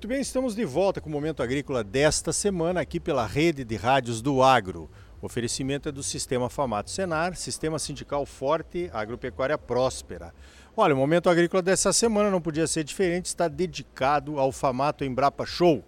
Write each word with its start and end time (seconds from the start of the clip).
Muito 0.00 0.08
bem, 0.08 0.22
estamos 0.22 0.54
de 0.54 0.64
volta 0.64 0.98
com 0.98 1.10
o 1.10 1.12
Momento 1.12 1.42
Agrícola 1.42 1.84
desta 1.84 2.32
semana 2.32 2.80
aqui 2.80 2.98
pela 2.98 3.26
rede 3.26 3.64
de 3.64 3.76
rádios 3.76 4.22
do 4.22 4.42
Agro. 4.42 4.88
O 5.20 5.26
oferecimento 5.26 5.90
é 5.90 5.92
do 5.92 6.02
Sistema 6.02 6.48
Famato 6.48 6.90
Senar, 6.90 7.36
Sistema 7.36 7.78
Sindical 7.78 8.24
Forte, 8.24 8.88
Agropecuária 8.94 9.58
Próspera. 9.58 10.32
Olha, 10.74 10.94
o 10.94 10.96
Momento 10.96 11.28
Agrícola 11.28 11.60
dessa 11.60 11.92
semana 11.92 12.30
não 12.30 12.40
podia 12.40 12.66
ser 12.66 12.82
diferente, 12.82 13.26
está 13.26 13.46
dedicado 13.46 14.40
ao 14.40 14.50
Famato 14.50 15.04
Embrapa 15.04 15.44
Show, 15.44 15.84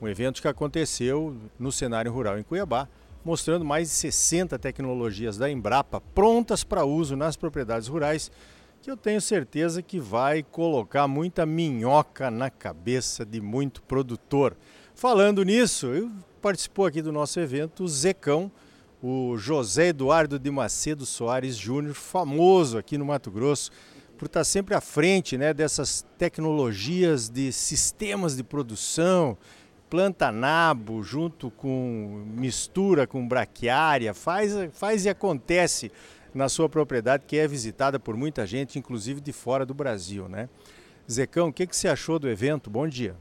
um 0.00 0.06
evento 0.06 0.40
que 0.40 0.46
aconteceu 0.46 1.36
no 1.58 1.72
cenário 1.72 2.12
rural 2.12 2.38
em 2.38 2.44
Cuiabá, 2.44 2.86
mostrando 3.24 3.64
mais 3.64 3.88
de 3.88 3.94
60 3.96 4.56
tecnologias 4.60 5.36
da 5.36 5.50
Embrapa 5.50 6.00
prontas 6.14 6.62
para 6.62 6.84
uso 6.84 7.16
nas 7.16 7.34
propriedades 7.34 7.88
rurais 7.88 8.30
que 8.80 8.90
eu 8.90 8.96
tenho 8.96 9.20
certeza 9.20 9.82
que 9.82 9.98
vai 9.98 10.42
colocar 10.42 11.08
muita 11.08 11.44
minhoca 11.44 12.30
na 12.30 12.48
cabeça 12.48 13.24
de 13.24 13.40
muito 13.40 13.82
produtor. 13.82 14.56
Falando 14.94 15.42
nisso, 15.42 16.10
participou 16.40 16.86
aqui 16.86 17.02
do 17.02 17.12
nosso 17.12 17.40
evento 17.40 17.84
o 17.84 17.88
Zecão, 17.88 18.50
o 19.02 19.36
José 19.36 19.88
Eduardo 19.88 20.38
de 20.38 20.50
Macedo 20.50 21.04
Soares 21.04 21.56
Júnior, 21.56 21.94
famoso 21.94 22.78
aqui 22.78 22.96
no 22.96 23.04
Mato 23.04 23.30
Grosso, 23.30 23.70
por 24.16 24.26
estar 24.26 24.44
sempre 24.44 24.74
à 24.74 24.80
frente 24.80 25.36
né, 25.36 25.54
dessas 25.54 26.04
tecnologias 26.16 27.28
de 27.28 27.52
sistemas 27.52 28.36
de 28.36 28.42
produção, 28.42 29.36
planta 29.88 30.30
nabo 30.30 31.02
junto 31.02 31.50
com 31.50 32.24
mistura 32.36 33.06
com 33.06 33.26
braquiária, 33.26 34.12
faz, 34.12 34.52
faz 34.72 35.04
e 35.04 35.08
acontece 35.08 35.90
na 36.38 36.48
sua 36.48 36.68
propriedade, 36.68 37.24
que 37.26 37.36
é 37.36 37.48
visitada 37.48 37.98
por 37.98 38.16
muita 38.16 38.46
gente, 38.46 38.78
inclusive 38.78 39.20
de 39.20 39.32
fora 39.32 39.66
do 39.66 39.74
Brasil, 39.74 40.28
né? 40.28 40.48
Zecão, 41.10 41.48
o 41.48 41.52
que, 41.52 41.66
que 41.66 41.76
você 41.76 41.88
achou 41.88 42.16
do 42.16 42.28
evento? 42.28 42.70
Bom 42.70 42.86
dia. 42.86 43.16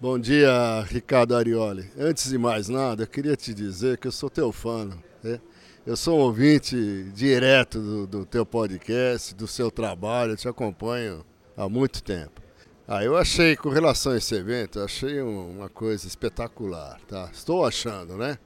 Bom 0.00 0.18
dia, 0.18 0.82
Ricardo 0.88 1.36
Arioli. 1.36 1.88
Antes 1.96 2.28
de 2.28 2.36
mais 2.36 2.68
nada, 2.68 3.04
eu 3.04 3.06
queria 3.06 3.36
te 3.36 3.54
dizer 3.54 3.98
que 3.98 4.08
eu 4.08 4.12
sou 4.12 4.28
teu 4.28 4.50
fã. 4.50 4.90
Né? 5.22 5.40
Eu 5.86 5.96
sou 5.96 6.18
um 6.18 6.22
ouvinte 6.22 7.04
direto 7.14 7.78
do, 7.78 8.06
do 8.06 8.26
teu 8.26 8.44
podcast, 8.44 9.32
do 9.32 9.46
seu 9.46 9.70
trabalho, 9.70 10.32
eu 10.32 10.36
te 10.36 10.48
acompanho 10.48 11.24
há 11.56 11.68
muito 11.68 12.02
tempo. 12.02 12.42
Ah, 12.88 13.04
eu 13.04 13.16
achei, 13.16 13.54
com 13.54 13.68
relação 13.68 14.10
a 14.10 14.16
esse 14.16 14.34
evento, 14.34 14.80
achei 14.80 15.22
uma 15.22 15.68
coisa 15.68 16.04
espetacular, 16.04 16.98
tá? 17.06 17.30
Estou 17.32 17.64
achando, 17.64 18.16
né? 18.16 18.38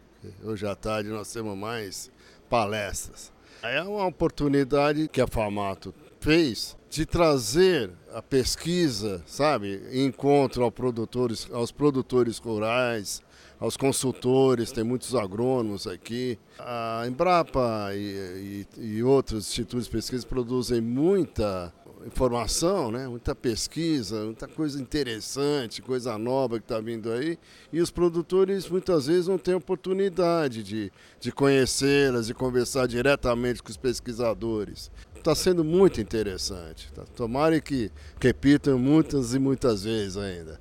Hoje 0.43 0.67
à 0.67 0.75
tarde 0.75 1.09
nós 1.09 1.33
temos 1.33 1.57
mais 1.57 2.11
palestras. 2.51 3.34
É 3.67 3.81
uma 3.81 4.05
oportunidade 4.05 5.09
que 5.09 5.23
a 5.23 5.27
Famato 5.27 5.95
fez 6.21 6.77
de 6.91 7.07
trazer 7.07 7.91
a 8.13 8.21
pesquisa, 8.21 9.23
sabe, 9.27 9.81
encontro 9.91 10.63
aos 10.65 10.75
produtores, 10.75 11.49
aos 11.51 11.73
produtores 11.73 12.37
rurais, 12.37 13.23
aos 13.59 13.77
consultores, 13.77 14.73
tem 14.73 14.85
muitos 14.85 15.15
agrônomos 15.15 15.87
aqui. 15.87 16.39
A 16.59 17.05
Embrapa 17.07 17.91
e, 17.95 18.67
e, 18.77 18.97
e 18.97 19.03
outros 19.03 19.49
institutos 19.49 19.87
de 19.87 19.91
pesquisa 19.91 20.27
produzem 20.27 20.81
muita 20.81 21.73
informação, 22.07 22.91
né? 22.91 23.09
muita 23.09 23.35
pesquisa, 23.35 24.25
muita 24.25 24.47
coisa 24.47 24.81
interessante, 24.81 25.81
coisa 25.81 26.19
nova 26.19 26.59
que 26.59 26.65
está 26.65 26.81
vindo 26.81 27.11
aí. 27.11 27.39
E 27.73 27.81
os 27.81 27.91
produtores 27.91 28.69
muitas 28.69 29.07
vezes 29.07 29.27
não 29.27 29.39
têm 29.39 29.55
oportunidade 29.55 30.63
de, 30.63 30.93
de 31.21 31.33
conhecê-las, 31.33 32.27
de 32.27 32.35
conversar 32.35 32.87
diretamente 32.87 33.63
com 33.63 33.71
os 33.71 33.77
pesquisadores. 33.77 34.91
Está 35.17 35.35
sendo 35.35 35.65
muito 35.65 36.01
interessante. 36.01 36.93
Tá? 36.93 37.05
Tomara 37.17 37.59
que 37.61 37.91
repitam 38.21 38.79
muitas 38.79 39.35
e 39.35 39.39
muitas 39.39 39.85
vezes 39.85 40.17
ainda. 40.17 40.61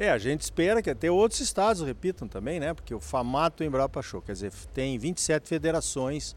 É, 0.00 0.08
a 0.08 0.16
gente 0.16 0.40
espera 0.40 0.80
que 0.80 0.88
até 0.88 1.10
outros 1.10 1.40
estados 1.40 1.82
repitam 1.82 2.26
também, 2.26 2.58
né? 2.58 2.72
Porque 2.72 2.94
o 2.94 3.00
Famato 3.00 3.62
Embrapa 3.62 4.00
Show, 4.00 4.22
quer 4.22 4.32
dizer, 4.32 4.50
tem 4.72 4.96
27 4.96 5.46
federações 5.46 6.34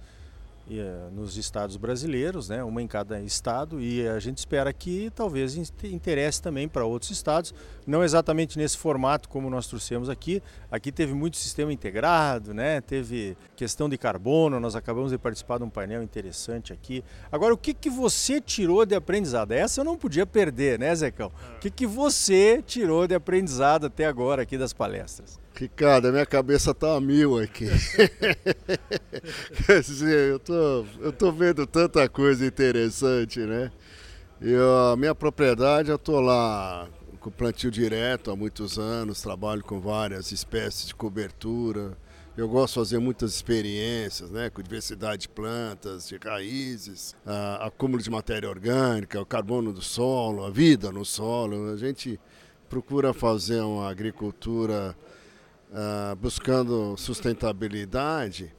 nos 1.11 1.37
estados 1.37 1.77
brasileiros, 1.77 2.49
né, 2.49 2.63
uma 2.63 2.81
em 2.81 2.87
cada 2.87 3.21
estado, 3.21 3.81
e 3.81 4.07
a 4.07 4.19
gente 4.19 4.37
espera 4.37 4.71
que 4.71 5.11
talvez 5.13 5.55
interesse 5.83 6.41
também 6.41 6.67
para 6.67 6.85
outros 6.85 7.11
estados, 7.11 7.53
não 7.85 8.03
exatamente 8.03 8.57
nesse 8.57 8.77
formato 8.77 9.27
como 9.27 9.49
nós 9.49 9.67
trouxemos 9.67 10.09
aqui. 10.09 10.41
Aqui 10.71 10.91
teve 10.91 11.13
muito 11.13 11.37
sistema 11.37 11.71
integrado, 11.71 12.53
né, 12.53 12.79
teve 12.81 13.37
questão 13.55 13.89
de 13.89 13.97
carbono, 13.97 14.59
nós 14.59 14.75
acabamos 14.75 15.11
de 15.11 15.17
participar 15.17 15.57
de 15.57 15.65
um 15.65 15.69
painel 15.69 16.01
interessante 16.01 16.71
aqui. 16.71 17.03
Agora, 17.31 17.53
o 17.53 17.57
que, 17.57 17.73
que 17.73 17.89
você 17.89 18.39
tirou 18.39 18.85
de 18.85 18.95
aprendizado? 18.95 19.51
Essa 19.51 19.81
eu 19.81 19.85
não 19.85 19.97
podia 19.97 20.25
perder, 20.25 20.79
né, 20.79 20.95
Zecão? 20.95 21.31
O 21.57 21.59
que, 21.59 21.69
que 21.69 21.85
você 21.85 22.63
tirou 22.65 23.05
de 23.05 23.15
aprendizado 23.15 23.87
até 23.87 24.05
agora 24.05 24.43
aqui 24.43 24.57
das 24.57 24.71
palestras? 24.71 25.42
Ricardo, 25.55 26.07
a 26.07 26.11
minha 26.11 26.25
cabeça 26.25 26.73
tá 26.73 26.95
a 26.95 27.01
mil 27.01 27.39
aqui. 27.39 27.67
Quer 29.65 29.81
dizer, 29.81 30.31
eu 30.31 30.39
tô, 30.39 30.85
eu 30.99 31.11
tô 31.11 31.31
vendo 31.31 31.67
tanta 31.67 32.09
coisa 32.09 32.45
interessante, 32.45 33.39
né? 33.39 33.71
E 34.41 34.53
a 34.55 34.95
minha 34.97 35.13
propriedade, 35.13 35.89
eu 35.89 35.97
tô 35.97 36.19
lá 36.19 36.89
com 37.19 37.29
plantio 37.31 37.71
direto 37.71 38.31
há 38.31 38.35
muitos 38.35 38.77
anos, 38.77 39.21
trabalho 39.21 39.63
com 39.63 39.79
várias 39.79 40.31
espécies 40.31 40.87
de 40.87 40.95
cobertura. 40.95 41.95
Eu 42.35 42.49
gosto 42.49 42.73
de 42.73 42.79
fazer 42.79 42.99
muitas 42.99 43.35
experiências, 43.35 44.31
né, 44.31 44.49
com 44.49 44.61
diversidade 44.61 45.21
de 45.21 45.29
plantas, 45.29 46.09
de 46.09 46.17
raízes, 46.17 47.15
acúmulo 47.59 48.01
de 48.01 48.09
matéria 48.09 48.49
orgânica, 48.49 49.21
o 49.21 49.25
carbono 49.25 49.71
do 49.71 49.83
solo, 49.83 50.43
a 50.43 50.49
vida 50.49 50.91
no 50.91 51.05
solo. 51.05 51.71
A 51.71 51.77
gente 51.77 52.19
procura 52.67 53.13
fazer 53.13 53.61
uma 53.61 53.87
agricultura 53.87 54.95
uh, 55.73 56.15
buscando 56.15 56.95
sustentabilidade. 56.97 58.53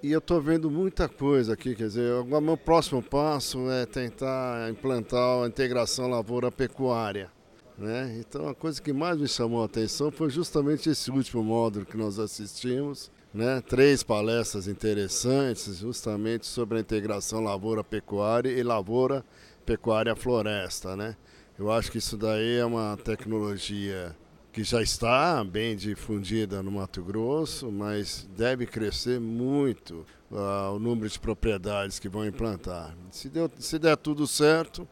E 0.00 0.12
eu 0.12 0.18
estou 0.18 0.40
vendo 0.40 0.70
muita 0.70 1.08
coisa 1.08 1.54
aqui, 1.54 1.74
quer 1.74 1.88
dizer, 1.88 2.12
o 2.12 2.40
meu 2.40 2.56
próximo 2.56 3.02
passo 3.02 3.68
é 3.68 3.84
tentar 3.84 4.70
implantar 4.70 5.42
a 5.42 5.48
integração 5.48 6.08
lavoura-pecuária. 6.08 7.32
Né? 7.76 8.20
Então 8.20 8.48
a 8.48 8.54
coisa 8.54 8.80
que 8.80 8.92
mais 8.92 9.18
me 9.18 9.26
chamou 9.26 9.60
a 9.62 9.66
atenção 9.66 10.12
foi 10.12 10.30
justamente 10.30 10.88
esse 10.90 11.10
último 11.10 11.42
módulo 11.42 11.86
que 11.86 11.96
nós 11.96 12.16
assistimos, 12.18 13.10
né? 13.32 13.60
três 13.60 14.02
palestras 14.04 14.68
interessantes 14.68 15.78
justamente 15.78 16.46
sobre 16.46 16.78
a 16.78 16.80
integração 16.80 17.40
lavoura-pecuária 17.40 18.50
e 18.50 18.62
lavoura-pecuária-floresta. 18.62 20.94
Né? 20.96 21.16
Eu 21.58 21.72
acho 21.72 21.90
que 21.90 21.98
isso 21.98 22.16
daí 22.16 22.58
é 22.58 22.64
uma 22.64 22.96
tecnologia 22.96 24.14
que 24.52 24.64
já 24.64 24.82
está 24.82 25.44
bem 25.44 25.76
difundida 25.76 26.62
no 26.62 26.70
Mato 26.70 27.02
Grosso, 27.02 27.70
mas 27.70 28.28
deve 28.36 28.66
crescer 28.66 29.20
muito 29.20 30.06
uh, 30.30 30.74
o 30.74 30.78
número 30.78 31.08
de 31.08 31.18
propriedades 31.18 31.98
que 31.98 32.08
vão 32.08 32.26
implantar. 32.26 32.96
Se, 33.10 33.28
deu, 33.28 33.50
se 33.58 33.78
der 33.78 33.96
tudo 33.96 34.26
certo, 34.26 34.88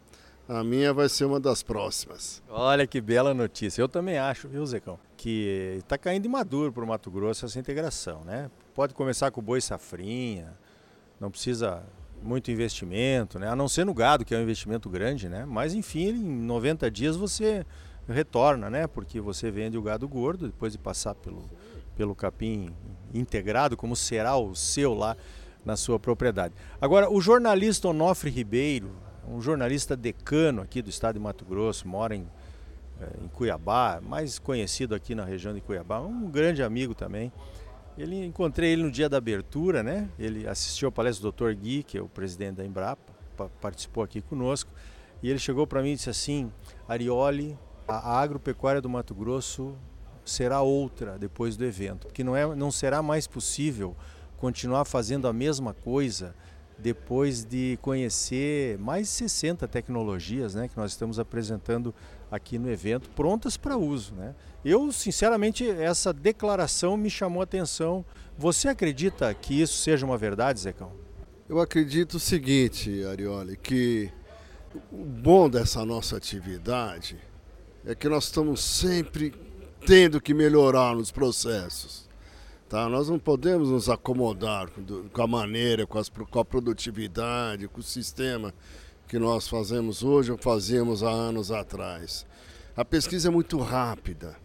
a 0.49 0.63
minha 0.63 0.93
vai 0.93 1.09
ser 1.09 1.25
uma 1.25 1.41
das 1.41 1.63
próximas. 1.63 2.43
Olha 2.49 2.87
que 2.87 3.01
bela 3.01 3.35
notícia. 3.35 3.81
Eu 3.81 3.89
também 3.89 4.19
acho, 4.19 4.49
viu, 4.49 4.65
Zecão, 4.65 4.99
que 5.17 5.77
está 5.79 5.99
caindo 5.99 6.29
maduro 6.29 6.73
para 6.73 6.85
o 6.85 6.87
Mato 6.87 7.11
Grosso 7.11 7.45
essa 7.45 7.59
integração, 7.59 8.23
né? 8.25 8.51
Pode 8.75 8.95
começar 8.95 9.31
com 9.31 9.41
o 9.41 9.43
boi 9.43 9.61
safrinha, 9.61 10.57
não 11.19 11.31
precisa 11.31 11.83
muito 12.23 12.51
investimento, 12.51 13.39
né? 13.39 13.49
A 13.49 13.57
não 13.57 13.69
ser 13.69 13.85
no 13.85 13.95
gado, 13.95 14.25
que 14.25 14.35
é 14.35 14.39
um 14.39 14.43
investimento 14.43 14.89
grande, 14.89 15.29
né? 15.29 15.45
Mas 15.45 15.75
enfim, 15.75 16.09
em 16.11 16.43
90 16.43 16.91
dias 16.91 17.17
você 17.17 17.65
retorna, 18.09 18.71
né? 18.71 18.87
Porque 18.87 19.21
você 19.21 19.51
vende 19.51 19.77
o 19.77 19.83
gado 19.83 20.09
gordo 20.09 20.47
depois 20.47 20.73
de 20.73 20.79
passar 20.79 21.15
pelo, 21.15 21.49
pelo 21.97 22.15
capim 22.15 22.75
integrado, 23.13 23.77
como 23.77 23.97
será 23.97 24.37
o 24.37 24.55
seu 24.55 24.95
lá 24.95 25.17
na 25.65 25.77
sua 25.77 25.99
propriedade. 25.99 26.55
Agora, 26.81 27.11
o 27.11 27.21
jornalista 27.21 27.89
Onofre 27.89 28.31
Ribeiro, 28.31 28.91
um 29.29 29.41
jornalista 29.41 29.97
decano 29.97 30.63
aqui 30.63 30.81
do 30.81 30.89
estado 30.89 31.15
de 31.15 31.21
Mato 31.21 31.45
Grosso, 31.45 31.89
mora 31.89 32.15
em, 32.15 32.29
eh, 33.01 33.09
em 33.25 33.29
Cuiabá, 33.29 34.01
mais 34.01 34.39
conhecido 34.39 34.95
aqui 34.95 35.15
na 35.15 35.25
região 35.25 35.53
de 35.53 35.61
Cuiabá, 35.61 36.01
um 36.01 36.31
grande 36.31 36.63
amigo 36.63 36.95
também. 36.95 37.33
Ele 37.99 38.25
encontrei 38.25 38.73
ele 38.73 38.83
no 38.83 38.91
dia 38.91 39.09
da 39.09 39.17
abertura, 39.17 39.83
né? 39.83 40.09
Ele 40.19 40.47
assistiu 40.47 40.89
a 40.89 40.93
palestra 40.93 41.29
do 41.29 41.33
Dr. 41.33 41.55
Gui, 41.55 41.83
que 41.83 41.99
é 41.99 42.03
o 42.03 42.09
presidente 42.09 42.57
da 42.57 42.65
Embrapa, 42.65 43.13
participou 43.61 44.05
aqui 44.05 44.21
conosco, 44.21 44.71
e 45.23 45.31
ele 45.31 45.39
chegou 45.39 45.67
para 45.67 45.83
mim 45.83 45.93
e 45.93 45.97
disse 45.97 46.11
assim: 46.11 46.53
Arioli, 46.87 47.59
a 47.89 48.21
agropecuária 48.21 48.81
do 48.81 48.89
Mato 48.89 49.15
Grosso 49.15 49.77
será 50.25 50.61
outra 50.61 51.19
depois 51.19 51.57
do 51.57 51.65
evento, 51.65 52.07
porque 52.07 52.25
não, 52.25 52.37
é, 52.37 52.55
não 52.55 52.71
será 52.71 53.03
mais 53.03 53.27
possível 53.27 53.97
continuar 54.39 54.85
fazendo 54.85 55.29
a 55.29 55.33
mesma 55.33 55.73
coisa 55.73 56.35
depois 56.79 57.45
de 57.45 57.79
conhecer 57.81 58.79
mais 58.79 59.07
de 59.07 59.13
60 59.15 59.67
tecnologias 59.67 60.55
né, 60.55 60.69
que 60.69 60.77
nós 60.77 60.91
estamos 60.91 61.19
apresentando 61.19 61.95
aqui 62.31 62.59
no 62.59 62.71
evento, 62.71 63.09
prontas 63.11 63.57
para 63.57 63.79
uso. 63.79 64.15
Né? 64.15 64.35
Eu, 64.65 64.93
sinceramente, 64.93 65.69
essa 65.71 66.13
declaração 66.13 66.97
me 66.97 67.09
chamou 67.09 67.41
a 67.41 67.45
atenção. 67.45 68.05
Você 68.37 68.69
acredita 68.69 69.33
que 69.33 69.61
isso 69.63 69.79
seja 69.79 70.05
uma 70.05 70.19
verdade, 70.19 70.61
Zecão? 70.61 70.93
Eu 71.49 71.61
acredito 71.61 72.15
o 72.15 72.21
seguinte, 72.21 73.05
Arioli, 73.05 73.57
que 73.57 74.11
o 74.93 75.05
bom 75.05 75.49
dessa 75.49 75.85
nossa 75.85 76.17
atividade 76.17 77.17
é 77.87 77.95
que 77.95 78.09
nós 78.09 78.25
estamos 78.25 78.61
sempre 78.61 79.33
tendo 79.87 80.21
que 80.21 80.35
melhorar 80.35 80.95
nos 80.97 81.13
processos. 81.13 82.07
Tá? 82.69 82.89
Nós 82.89 83.09
não 83.09 83.19
podemos 83.19 83.71
nos 83.71 83.89
acomodar 83.89 84.69
com 85.13 85.23
a 85.23 85.27
maneira, 85.27 85.87
com, 85.87 85.97
as, 85.97 86.09
com 86.09 86.41
a 86.41 86.45
produtividade, 86.45 87.69
com 87.69 87.79
o 87.79 87.85
sistema 87.85 88.53
que 89.07 89.21
nós 89.21 89.47
fazemos 89.47 90.03
hoje 90.03 90.33
ou 90.33 90.39
fazíamos 90.39 91.05
há 91.05 91.11
anos 91.11 91.53
atrás. 91.53 92.27
A 92.77 92.85
pesquisa 92.85 93.29
é 93.29 93.31
muito 93.31 93.57
rápida 93.59 94.37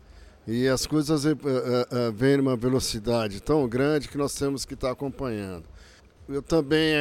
e 0.47 0.67
as 0.67 0.85
coisas 0.85 1.25
uh, 1.25 1.29
uh, 1.29 1.33
uh, 1.33 2.11
vêm 2.13 2.38
numa 2.38 2.55
velocidade 2.55 3.41
tão 3.41 3.67
grande 3.67 4.07
que 4.07 4.17
nós 4.17 4.35
temos 4.35 4.65
que 4.65 4.75
estar 4.75 4.91
acompanhando. 4.91 5.65
Eu 6.29 6.43
também 6.43 6.93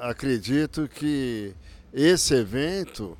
acredito 0.00 0.88
que 0.88 1.52
esse 1.92 2.34
evento 2.34 3.18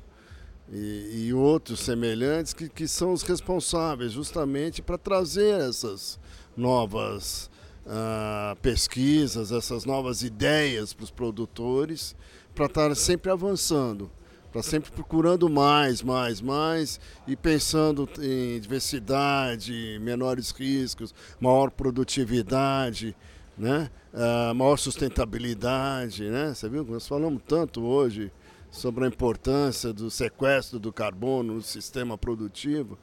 e, 0.71 1.27
e 1.27 1.33
outros 1.33 1.79
semelhantes 1.81 2.53
que, 2.53 2.67
que 2.67 2.87
são 2.87 3.13
os 3.13 3.21
responsáveis 3.21 4.11
justamente 4.11 4.81
para 4.81 4.97
trazer 4.97 5.59
essas 5.61 6.19
novas 6.55 7.49
uh, 7.85 8.55
pesquisas, 8.61 9.51
essas 9.51 9.85
novas 9.85 10.23
ideias 10.23 10.93
para 10.93 11.03
os 11.03 11.11
produtores, 11.11 12.15
para 12.53 12.65
estar 12.65 12.95
sempre 12.95 13.31
avançando, 13.31 14.09
para 14.51 14.63
sempre 14.63 14.89
procurando 14.89 15.49
mais, 15.49 16.01
mais, 16.01 16.41
mais 16.41 16.99
e 17.27 17.35
pensando 17.35 18.09
em 18.19 18.59
diversidade, 18.59 19.99
menores 20.01 20.51
riscos, 20.51 21.13
maior 21.39 21.69
produtividade, 21.69 23.15
né? 23.57 23.89
Uh, 24.13 24.55
maior 24.55 24.77
sustentabilidade. 24.77 26.29
Né? 26.29 26.53
Você 26.53 26.69
viu? 26.69 26.85
Nós 26.85 27.05
falamos 27.05 27.41
tanto 27.45 27.83
hoje 27.83 28.31
sobre 28.75 29.05
a 29.05 29.07
importância 29.07 29.93
do 29.93 30.11
sequestro 30.11 30.77
do 30.77 30.91
carbono 30.91 31.55
no 31.55 31.61
sistema 31.61 32.17
produtivo. 32.17 32.97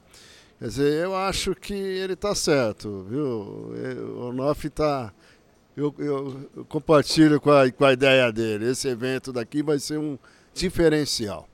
Quer 0.59 0.67
dizer, 0.67 1.03
eu 1.03 1.15
acho 1.15 1.55
que 1.55 1.73
ele 1.73 2.13
está 2.13 2.35
certo, 2.35 3.05
viu? 3.09 3.73
O 4.19 4.31
NOF 4.31 4.67
está. 4.67 5.11
Eu, 5.75 5.93
eu, 5.97 6.49
eu, 6.55 6.65
compartilho 6.65 7.41
com 7.41 7.51
a, 7.51 7.69
com 7.71 7.83
a 7.83 7.91
ideia 7.91 8.31
dele. 8.31 8.69
Esse 8.69 8.87
evento 8.87 9.33
daqui 9.33 9.63
vai 9.63 9.79
ser 9.79 9.97
um 9.97 10.17
diferencial. 10.53 11.49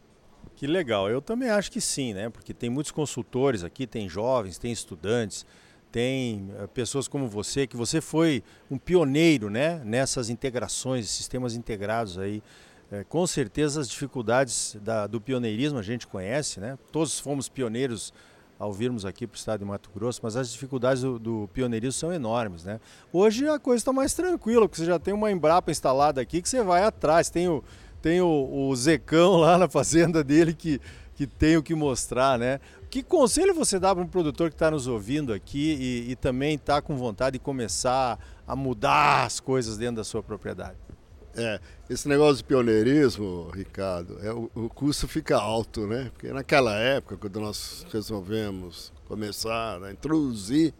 Que 0.58 0.68
legal. 0.68 1.10
Eu 1.10 1.22
também 1.22 1.50
acho 1.50 1.72
que 1.72 1.80
sim, 1.80 2.14
né? 2.14 2.30
Porque 2.30 2.54
tem 2.54 2.70
muitos 2.70 2.92
consultores 2.92 3.64
aqui, 3.64 3.88
tem 3.88 4.10
jovens, 4.10 4.58
tem 4.58 4.74
estudantes, 4.74 5.46
tem 5.90 6.52
eh, 6.60 6.68
pessoas 6.68 7.08
como 7.08 7.30
você, 7.30 7.66
que 7.66 7.78
você 7.78 8.02
foi 8.02 8.44
um 8.70 8.78
pioneiro, 8.78 9.50
né? 9.50 9.82
Nessas 9.86 10.30
integrações, 10.30 11.10
sistemas 11.10 11.56
integrados 11.56 12.18
aí 12.20 12.44
é, 12.92 13.04
com 13.04 13.26
certeza 13.28 13.82
as 13.82 13.90
dificuldades 13.90 14.76
da, 14.82 15.06
do 15.06 15.22
pioneirismo 15.22 15.78
a 15.78 15.84
gente 15.84 16.08
conhece, 16.08 16.60
né? 16.60 16.78
Todos 16.92 17.20
fomos 17.20 17.48
pioneiros 17.48 18.14
ao 18.58 18.74
virmos 18.74 19.06
aqui 19.06 19.26
para 19.26 19.36
o 19.36 19.38
estado 19.38 19.60
de 19.60 19.66
Mato 19.66 19.90
Grosso, 19.96 20.20
mas 20.22 20.36
as 20.36 20.52
dificuldades 20.52 21.02
do, 21.02 21.18
do 21.18 21.50
pioneirismo 21.54 21.94
são 21.94 22.12
enormes, 22.12 22.66
né? 22.66 22.80
Hoje 23.14 23.48
a 23.48 23.58
coisa 23.58 23.82
está 23.82 23.94
mais 23.94 24.14
tranquila, 24.14 24.68
porque 24.68 24.82
você 24.82 24.88
já 24.88 25.00
tem 25.00 25.14
uma 25.14 25.32
Embrapa 25.32 25.72
instalada 25.72 26.20
aqui 26.20 26.42
que 26.42 26.50
você 26.50 26.62
vai 26.62 26.84
atrás, 26.84 27.30
tem 27.30 27.48
o, 27.48 27.64
tem 28.02 28.22
o, 28.22 28.28
o 28.28 28.76
Zecão 28.76 29.38
lá 29.38 29.58
na 29.58 29.70
fazenda 29.70 30.24
dele 30.24 30.54
que, 30.54 30.82
que 31.16 31.26
tem 31.26 31.56
o 31.58 31.64
que 31.64 31.76
mostrar, 31.76 32.38
né? 32.38 32.60
Que 32.90 33.04
conselho 33.04 33.54
você 33.54 33.80
dá 33.80 33.94
para 33.94 34.04
um 34.04 34.08
produtor 34.08 34.50
que 34.50 34.56
está 34.56 34.72
nos 34.72 34.88
ouvindo 34.88 35.32
aqui 35.32 35.78
e, 35.80 36.12
e 36.12 36.16
também 36.16 36.56
está 36.56 36.82
com 36.82 36.98
vontade 36.98 37.34
de 37.34 37.40
começar 37.40 38.20
a 38.48 38.56
mudar 38.56 39.26
as 39.26 39.40
coisas 39.40 39.78
dentro 39.78 39.98
da 39.98 40.04
sua 40.04 40.24
propriedade? 40.24 40.76
É, 41.36 41.60
esse 41.90 42.08
negócio 42.08 42.38
de 42.38 42.44
pioneirismo, 42.44 43.50
Ricardo, 43.54 44.18
é, 44.22 44.34
o, 44.34 44.50
o, 44.56 44.70
custo 44.70 45.08
fica 45.08 45.38
alto, 45.38 45.86
né? 45.86 46.10
Porque 46.12 46.34
naquela 46.34 46.76
época, 46.76 47.18
quando 47.18 47.40
nós 47.40 47.86
resolvemos 47.92 48.92
começar 49.06 49.84
a 49.84 49.92
introduzir 49.92 50.74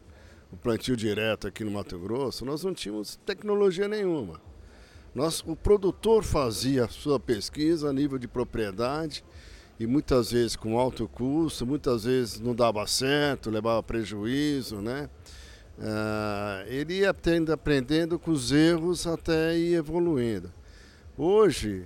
o 0.52 0.58
plantio 0.58 0.96
direto 0.98 1.48
aqui 1.48 1.64
no 1.64 1.72
Mato 1.72 1.98
Grosso, 2.00 2.44
nós 2.44 2.64
não 2.64 2.74
tínhamos 2.74 3.18
tecnologia 3.26 3.88
nenhuma. 3.88 4.42
Nós, 5.14 5.44
o 5.46 5.56
produtor 5.56 6.24
fazia 6.24 6.86
a 6.86 6.90
sua 6.90 7.20
pesquisa 7.20 7.90
a 7.90 7.94
nível 7.94 8.18
de 8.18 8.28
propriedade 8.28 9.24
e 9.80 9.88
muitas 9.88 10.32
vezes 10.32 10.56
com 10.56 10.78
alto 10.78 11.08
custo, 11.08 11.66
muitas 11.66 12.04
vezes 12.04 12.40
não 12.40 12.54
dava 12.54 12.86
certo, 12.86 13.50
levava 13.50 13.82
prejuízo, 13.82 14.82
né? 14.82 15.10
Uh, 15.80 16.68
ele 16.68 17.00
ia 17.00 17.10
aprendendo 17.10 18.20
com 18.20 18.32
os 18.32 18.52
erros 18.52 19.08
até 19.08 19.58
ir 19.58 19.76
evoluindo. 19.76 20.52
Hoje, 21.18 21.86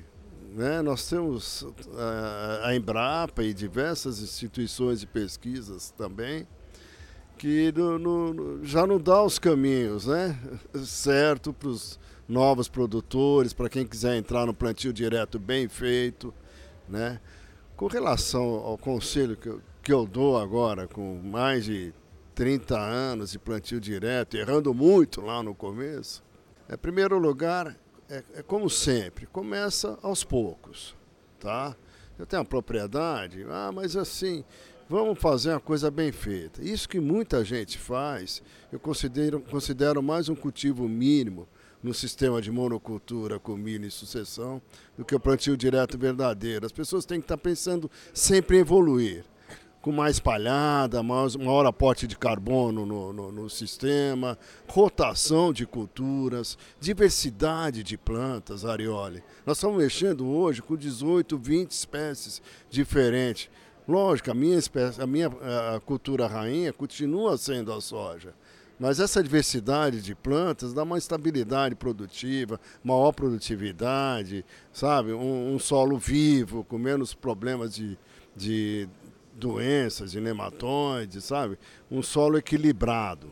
né, 0.54 0.82
nós 0.82 1.08
temos 1.08 1.66
a, 1.96 2.70
a 2.70 2.76
Embrapa 2.76 3.44
e 3.44 3.54
diversas 3.54 4.20
instituições 4.20 5.00
de 5.00 5.08
pesquisas 5.08 5.92
também 5.92 6.48
que 7.38 7.74
no, 7.76 8.00
no, 8.00 8.66
já 8.66 8.88
não 8.88 8.98
dá 8.98 9.22
os 9.22 9.38
caminhos 9.38 10.08
né, 10.08 10.38
certo 10.86 11.52
para 11.52 11.68
os 11.68 12.00
novos 12.28 12.70
produtores, 12.70 13.54
para 13.54 13.70
quem 13.70 13.86
quiser 13.86 14.16
entrar 14.16 14.46
no 14.46 14.54
plantio 14.54 14.94
direto 14.94 15.38
bem 15.38 15.68
feito. 15.68 16.34
Né. 16.88 17.20
Com 17.76 17.88
relação 17.88 18.42
ao 18.42 18.78
conselho 18.78 19.36
que 19.36 19.48
eu, 19.48 19.62
que 19.82 19.92
eu 19.92 20.06
dou 20.06 20.38
agora, 20.38 20.88
com 20.88 21.20
mais 21.24 21.66
de 21.66 21.94
30 22.34 22.78
anos 22.78 23.32
de 23.32 23.40
plantio 23.40 23.80
direto, 23.80 24.36
errando 24.36 24.74
muito 24.74 25.22
lá 25.22 25.44
no 25.44 25.54
começo. 25.54 26.24
Em 26.72 26.78
primeiro 26.78 27.18
lugar, 27.18 27.78
é, 28.10 28.24
é 28.36 28.42
como 28.42 28.70
sempre, 28.70 29.26
começa 29.28 29.98
aos 30.02 30.24
poucos, 30.24 30.96
tá? 31.40 31.76
Eu 32.18 32.26
tenho 32.26 32.42
uma 32.42 32.48
propriedade, 32.48 33.46
ah, 33.50 33.72
mas 33.74 33.96
assim, 33.96 34.44
vamos 34.90 35.20
fazer 35.20 35.52
uma 35.52 35.60
coisa 35.60 35.90
bem 35.92 36.12
feita. 36.12 36.64
Isso 36.64 36.88
que 36.88 37.00
muita 37.00 37.44
gente 37.44 37.78
faz, 37.78 38.42
eu 38.72 38.80
considero, 38.80 39.40
considero 39.40 40.02
mais 40.02 40.30
um 40.30 40.36
cultivo 40.36 40.88
mínimo 40.88 41.48
no 41.82 41.94
sistema 41.94 42.42
de 42.42 42.50
monocultura 42.50 43.40
com 43.40 43.58
milho 43.58 43.86
e 43.86 43.92
sucessão 43.92 44.62
do 44.98 45.04
que 45.04 45.14
o 45.14 45.20
plantio 45.20 45.58
direto 45.58 45.98
verdadeiro. 45.98 46.66
As 46.66 46.72
pessoas 46.72 47.06
têm 47.06 47.20
que 47.20 47.26
estar 47.26 47.38
pensando 47.38 47.92
sempre 48.14 48.58
em 48.58 48.62
evoluir 48.62 49.26
com 49.84 49.92
mais 49.92 50.18
palhada, 50.18 51.04
mais, 51.04 51.36
maior 51.36 51.66
aporte 51.66 52.08
de 52.08 52.18
carbono 52.18 52.86
no, 52.86 53.12
no, 53.12 53.32
no, 53.34 53.50
sistema, 53.50 54.40
rotação 54.66 55.52
de 55.52 55.66
culturas, 55.66 56.58
diversidade 56.80 57.84
de 57.84 57.98
plantas, 57.98 58.64
Arioli. 58.64 59.22
Nós 59.46 59.58
estamos 59.58 59.78
mexendo 59.78 60.26
hoje 60.26 60.62
com 60.62 60.78
18, 60.78 61.38
20 61.38 61.72
espécies 61.72 62.42
diferentes. 62.70 63.50
Lógico, 63.86 64.32
a 64.32 64.34
minha, 64.34 64.58
espécie, 64.58 65.02
a 65.02 65.06
minha 65.06 65.28
a 65.76 65.82
cultura 65.82 66.28
rainha 66.28 66.72
continua 66.72 67.38
sendo 67.38 67.74
a 67.74 67.82
soja. 67.82 68.34
Mas 68.80 69.02
essa 69.02 69.22
diversidade 69.22 70.02
de 70.02 70.16
plantas 70.16 70.74
dá 70.74 70.84
uma 70.84 70.98
estabilidade 70.98 71.76
produtiva, 71.76 72.58
maior 72.82 73.12
produtividade, 73.12 74.46
sabe? 74.72 75.12
Um, 75.12 75.54
um 75.54 75.60
solo 75.60 75.98
vivo, 75.98 76.64
com 76.64 76.78
menos 76.78 77.14
problemas 77.14 77.76
de, 77.76 77.98
de 78.34 78.88
doenças, 79.36 80.12
de 80.12 80.22
nematóides, 80.22 81.24
sabe? 81.24 81.58
Um 81.90 82.02
solo 82.02 82.38
equilibrado. 82.38 83.32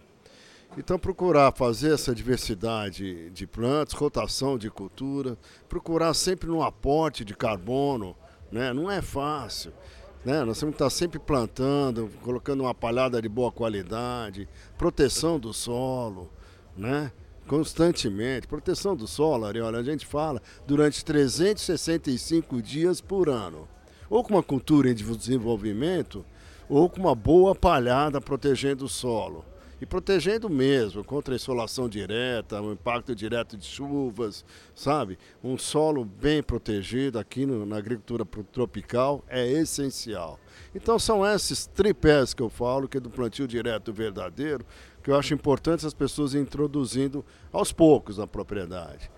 Então, 0.77 0.97
procurar 0.97 1.51
fazer 1.51 1.93
essa 1.93 2.15
diversidade 2.15 3.29
de 3.31 3.45
plantas, 3.45 3.93
rotação 3.93 4.57
de 4.57 4.69
cultura, 4.69 5.37
procurar 5.67 6.13
sempre 6.13 6.47
no 6.47 6.63
aporte 6.63 7.25
de 7.25 7.35
carbono, 7.35 8.15
né? 8.49 8.71
não 8.71 8.89
é 8.89 9.01
fácil. 9.01 9.73
Né? 10.23 10.45
Nós 10.45 10.59
temos 10.59 10.75
que 10.75 10.81
estar 10.81 10.89
sempre 10.89 11.19
plantando, 11.19 12.09
colocando 12.21 12.61
uma 12.61 12.73
palhada 12.73 13.21
de 13.21 13.27
boa 13.27 13.51
qualidade, 13.51 14.47
proteção 14.77 15.37
do 15.37 15.53
solo, 15.53 16.31
né? 16.77 17.11
constantemente. 17.47 18.47
Proteção 18.47 18.95
do 18.95 19.07
solo, 19.07 19.45
Ariola, 19.45 19.79
a 19.79 19.83
gente 19.83 20.05
fala 20.05 20.41
durante 20.65 21.03
365 21.03 22.61
dias 22.61 23.01
por 23.01 23.27
ano 23.27 23.67
ou 24.11 24.21
com 24.25 24.33
uma 24.33 24.43
cultura 24.43 24.91
em 24.91 24.93
desenvolvimento, 24.93 26.25
ou 26.67 26.89
com 26.89 26.99
uma 26.99 27.15
boa 27.15 27.55
palhada 27.55 28.19
protegendo 28.19 28.83
o 28.83 28.89
solo. 28.89 29.45
E 29.79 29.85
protegendo 29.85 30.49
mesmo, 30.49 31.03
contra 31.03 31.33
a 31.33 31.37
insolação 31.37 31.87
direta, 31.87 32.61
o 32.61 32.73
impacto 32.73 33.15
direto 33.15 33.57
de 33.57 33.65
chuvas, 33.65 34.45
sabe? 34.75 35.17
Um 35.41 35.57
solo 35.57 36.03
bem 36.03 36.43
protegido 36.43 37.17
aqui 37.17 37.45
no, 37.45 37.65
na 37.65 37.77
agricultura 37.77 38.25
tropical 38.51 39.23
é 39.29 39.49
essencial. 39.49 40.37
Então 40.75 40.99
são 40.99 41.25
esses 41.25 41.65
tripés 41.65 42.33
que 42.33 42.43
eu 42.43 42.49
falo, 42.49 42.89
que 42.89 42.97
é 42.97 42.99
do 42.99 43.09
plantio 43.09 43.47
direto 43.47 43.93
verdadeiro, 43.93 44.65
que 45.01 45.09
eu 45.09 45.15
acho 45.15 45.33
importante 45.33 45.87
as 45.87 45.93
pessoas 45.93 46.35
introduzindo 46.35 47.25
aos 47.51 47.71
poucos 47.71 48.17
na 48.17 48.27
propriedade. 48.27 49.09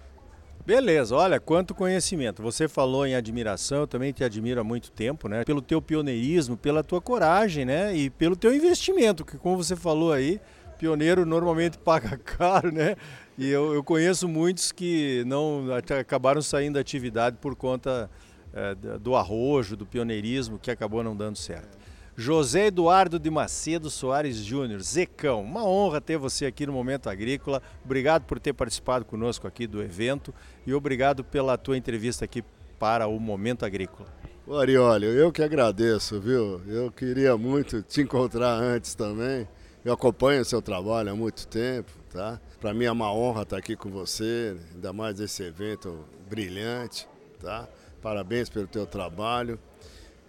Beleza, 0.66 1.14
olha, 1.14 1.42
quanto 1.42 1.76
conhecimento. 1.76 2.42
Você 2.42 2.70
falou 2.70 3.06
em 3.06 3.16
admiração, 3.16 3.80
eu 3.80 3.88
também 3.88 4.14
te 4.14 4.24
admiro 4.24 4.62
há 4.62 4.64
muito 4.64 4.92
tempo, 4.92 5.28
né? 5.28 5.44
Pelo 5.44 5.62
teu 5.62 5.82
pioneirismo, 5.82 6.56
pela 6.56 6.82
tua 6.82 7.02
coragem, 7.02 7.66
né? 7.66 7.94
E 7.94 8.10
pelo 8.10 8.34
teu 8.34 8.56
investimento, 8.56 9.26
que 9.26 9.38
como 9.38 9.58
você 9.58 9.76
falou 9.76 10.14
aí, 10.14 10.40
pioneiro 10.80 11.26
normalmente 11.26 11.78
paga 11.84 12.18
caro, 12.18 12.72
né? 12.72 12.96
E 13.38 13.50
eu, 13.50 13.74
eu 13.74 13.84
conheço 13.84 14.26
muitos 14.26 14.72
que 14.72 15.24
não 15.28 15.66
acabaram 16.00 16.42
saindo 16.42 16.76
da 16.76 16.80
atividade 16.80 17.36
por 17.42 17.58
conta 17.58 18.10
é, 18.54 18.74
do 19.00 19.18
arrojo, 19.18 19.76
do 19.76 19.86
pioneirismo, 19.86 20.58
que 20.58 20.72
acabou 20.72 21.04
não 21.04 21.14
dando 21.14 21.36
certo. 21.36 21.83
José 22.16 22.68
Eduardo 22.68 23.18
de 23.18 23.30
Macedo 23.30 23.90
Soares 23.90 24.38
Júnior, 24.38 24.82
Zecão. 24.82 25.42
Uma 25.42 25.66
honra 25.66 26.00
ter 26.00 26.18
você 26.18 26.46
aqui 26.46 26.66
no 26.68 26.74
Momento 26.74 27.10
Agrícola. 27.10 27.62
Obrigado 27.84 28.26
por 28.26 28.40
ter 28.40 28.54
participado 28.54 29.04
conosco 29.04 29.48
aqui 29.48 29.66
do 29.66 29.82
evento 29.82 30.34
e 30.66 30.74
obrigado 30.74 31.24
pela 31.24 31.58
tua 31.58 31.76
entrevista 31.76 32.24
aqui 32.24 32.44
para 32.78 33.08
o 33.08 33.20
Momento 33.20 33.66
Agrícola. 33.66 34.08
Ariolio, 34.48 35.10
eu 35.10 35.32
que 35.32 35.42
agradeço, 35.42 36.20
viu? 36.20 36.62
Eu 36.68 36.92
queria 36.92 37.36
muito 37.36 37.82
te 37.82 38.02
encontrar 38.02 38.54
antes 38.54 38.94
também. 38.94 39.48
Eu 39.84 39.94
acompanho 39.94 40.42
o 40.42 40.46
seu 40.46 40.62
trabalho 40.62 41.12
há 41.12 41.16
muito 41.16 41.48
tempo, 41.48 41.92
tá? 42.12 42.40
Para 42.62 42.74
mim 42.74 42.86
é 42.86 42.92
uma 42.92 43.12
honra 43.12 43.42
estar 43.42 43.58
aqui 43.58 43.76
com 43.76 43.90
você, 43.90 44.56
ainda 44.74 44.94
mais 44.94 45.20
esse 45.20 45.44
evento 45.44 46.06
brilhante, 46.30 47.08
tá? 47.40 47.68
Parabéns 48.02 48.50
pelo 48.50 48.68
teu 48.68 48.86
trabalho 48.86 49.58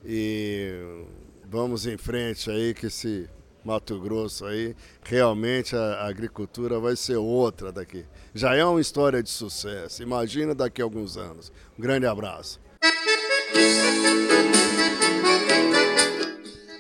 e 0.05 1.05
vamos 1.49 1.87
em 1.87 1.97
frente 1.97 2.51
aí 2.51 2.75
que 2.75 2.87
esse 2.87 3.29
Mato 3.65 3.99
Grosso 3.99 4.45
aí, 4.45 4.77
realmente 5.03 5.75
a 5.75 6.07
agricultura 6.07 6.79
vai 6.79 6.95
ser 6.97 7.17
outra 7.17 7.73
daqui. 7.73 8.05
Já 8.35 8.55
é 8.55 8.65
uma 8.65 8.81
história 8.81 9.23
de 9.23 9.31
sucesso. 9.31 10.03
Imagina 10.03 10.55
daqui 10.55 10.83
a 10.83 10.85
alguns 10.85 11.17
anos. 11.17 11.51
Um 11.79 11.83
grande 11.83 12.07
abraço. 12.07 12.61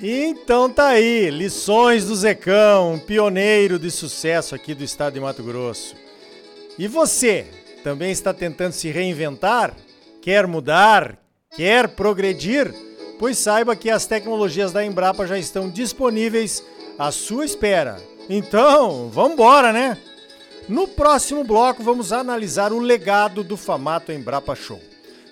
Então 0.06 0.68
tá 0.68 0.88
aí, 0.88 1.30
lições 1.30 2.04
do 2.04 2.14
Zecão, 2.14 3.00
pioneiro 3.06 3.78
de 3.78 3.90
sucesso 3.90 4.54
aqui 4.54 4.74
do 4.74 4.84
estado 4.84 5.14
de 5.14 5.20
Mato 5.20 5.42
Grosso. 5.42 5.96
E 6.78 6.86
você, 6.86 7.46
também 7.82 8.10
está 8.10 8.34
tentando 8.34 8.72
se 8.72 8.90
reinventar? 8.90 9.74
Quer 10.20 10.46
mudar? 10.46 11.18
Quer 11.56 11.88
progredir? 11.88 12.74
Pois 13.24 13.38
saiba 13.38 13.74
que 13.74 13.88
as 13.88 14.04
tecnologias 14.04 14.70
da 14.70 14.84
Embrapa 14.84 15.26
já 15.26 15.38
estão 15.38 15.70
disponíveis 15.70 16.62
à 16.98 17.10
sua 17.10 17.46
espera. 17.46 17.96
Então, 18.28 19.08
vamos 19.08 19.32
embora, 19.32 19.72
né? 19.72 19.96
No 20.68 20.86
próximo 20.86 21.42
bloco 21.42 21.82
vamos 21.82 22.12
analisar 22.12 22.70
o 22.70 22.78
legado 22.78 23.42
do 23.42 23.56
Famato 23.56 24.12
Embrapa 24.12 24.54
Show. 24.54 24.78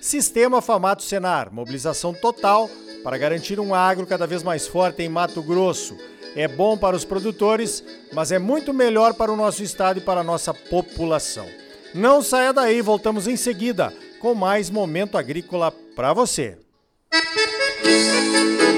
Sistema 0.01 0.63
Famato 0.63 1.03
Senar, 1.03 1.53
mobilização 1.53 2.15
total 2.15 2.71
para 3.05 3.19
garantir 3.19 3.61
um 3.61 3.75
agro 3.75 4.07
cada 4.07 4.27
vez 4.27 4.43
mais 4.43 4.67
forte 4.67 5.03
em 5.03 5.11
Mato 5.11 5.43
Grosso. 5.43 5.95
É 6.35 6.49
bom 6.49 6.79
para 6.79 6.97
os 6.97 7.05
produtores, 7.05 7.85
mas 8.11 8.33
é 8.33 8.39
muito 8.39 8.73
melhor 8.73 9.13
para 9.13 9.31
o 9.31 9.37
nosso 9.37 9.63
estado 9.63 9.99
e 9.99 10.03
para 10.03 10.23
a 10.23 10.25
nossa 10.25 10.55
população. 10.55 11.47
Não 11.95 12.23
saia 12.23 12.55
daí, 12.55 12.81
voltamos 12.81 13.29
em 13.29 13.37
seguida 13.37 13.93
com 14.19 14.35
mais 14.35 14.71
momento 14.71 15.19
agrícola 15.19 15.71
para 15.95 16.15
você. 16.15 16.57
Música 17.93 18.72